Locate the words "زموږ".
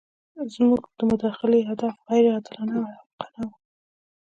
0.53-0.81